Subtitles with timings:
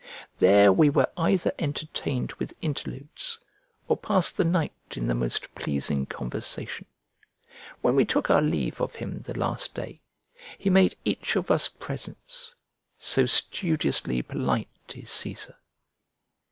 [0.39, 3.39] There we were either entertained with interludes
[3.87, 6.87] or passed the night in the most pleasing conversation.
[7.81, 10.01] When we took our leave of him the last day,
[10.57, 12.55] he made each of us presents;
[12.97, 15.53] so studiously polite is Cæsar!